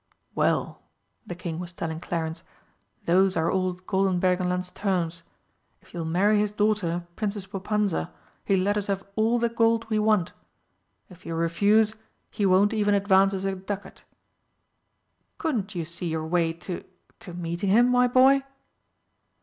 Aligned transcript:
"Well," 0.33 0.81
the 1.27 1.35
King 1.35 1.59
was 1.59 1.73
telling 1.73 1.99
Clarence, 1.99 2.43
"those 3.05 3.37
are 3.37 3.51
old 3.51 3.85
Goldenbergenland's 3.85 4.71
terms. 4.71 5.21
If 5.79 5.93
you'll 5.93 6.05
marry 6.05 6.39
his 6.39 6.51
daughter, 6.51 7.05
Princess 7.15 7.45
Popanza, 7.45 8.11
he'll 8.43 8.61
let 8.63 8.77
us 8.77 8.87
have 8.87 9.05
all 9.15 9.37
the 9.37 9.47
gold 9.47 9.87
we 9.91 9.99
want; 9.99 10.33
if 11.11 11.23
you 11.23 11.35
refuse, 11.35 11.93
he 12.31 12.47
won't 12.47 12.73
even 12.73 12.95
advance 12.95 13.35
us 13.35 13.43
a 13.43 13.53
ducat. 13.55 14.03
Couldn't 15.37 15.75
you 15.75 15.85
see 15.85 16.07
your 16.07 16.25
way 16.25 16.51
to 16.51 16.83
to 17.19 17.35
meeting 17.35 17.69
him, 17.69 17.87
my 17.87 18.07
boy?" 18.07 18.43